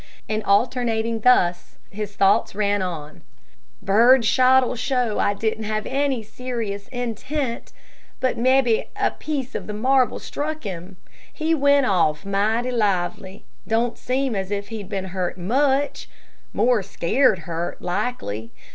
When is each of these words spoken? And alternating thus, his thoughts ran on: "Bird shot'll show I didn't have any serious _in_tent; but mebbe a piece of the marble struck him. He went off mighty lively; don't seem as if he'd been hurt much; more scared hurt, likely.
And 0.27 0.43
alternating 0.45 1.19
thus, 1.19 1.77
his 1.91 2.15
thoughts 2.15 2.55
ran 2.55 2.81
on: 2.81 3.21
"Bird 3.83 4.25
shot'll 4.25 4.73
show 4.75 5.19
I 5.19 5.35
didn't 5.35 5.65
have 5.65 5.85
any 5.85 6.23
serious 6.23 6.89
_in_tent; 6.89 7.71
but 8.19 8.35
mebbe 8.35 8.87
a 8.95 9.11
piece 9.19 9.53
of 9.53 9.67
the 9.67 9.75
marble 9.75 10.17
struck 10.17 10.63
him. 10.63 10.95
He 11.31 11.53
went 11.53 11.85
off 11.85 12.25
mighty 12.25 12.71
lively; 12.71 13.45
don't 13.67 13.95
seem 13.95 14.35
as 14.35 14.49
if 14.49 14.69
he'd 14.69 14.89
been 14.89 15.05
hurt 15.13 15.37
much; 15.37 16.09
more 16.51 16.81
scared 16.81 17.37
hurt, 17.45 17.79
likely. 17.79 18.51